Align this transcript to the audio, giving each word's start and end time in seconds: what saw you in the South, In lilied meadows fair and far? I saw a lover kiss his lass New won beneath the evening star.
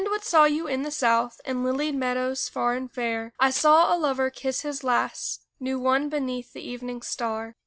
what 0.05 0.25
saw 0.25 0.45
you 0.45 0.65
in 0.65 0.81
the 0.81 0.89
South, 0.89 1.39
In 1.45 1.63
lilied 1.63 1.93
meadows 1.93 2.49
fair 2.49 2.73
and 2.73 2.91
far? 2.91 3.33
I 3.39 3.51
saw 3.51 3.95
a 3.95 3.99
lover 3.99 4.31
kiss 4.31 4.61
his 4.61 4.83
lass 4.83 5.41
New 5.59 5.77
won 5.77 6.09
beneath 6.09 6.53
the 6.53 6.67
evening 6.67 7.03
star. 7.03 7.55